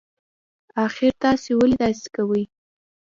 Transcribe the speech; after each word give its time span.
اخر 0.85 1.09
تاسي 1.21 1.51
ولې 1.59 1.75
داسی 1.81 2.07
کوئ 2.15 2.43